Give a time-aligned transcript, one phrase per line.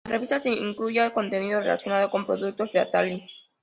[0.03, 3.23] En la revista se incluía contenido relacionado con los productos de Atari.